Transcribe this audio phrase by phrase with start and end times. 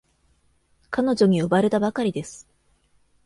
[0.89, 2.47] 彼女に呼ばれたばかりです。